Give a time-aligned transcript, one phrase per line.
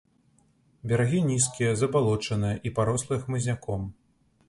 [0.91, 3.91] Берагі нізкія, забалочаныя і парослыя хмызняком.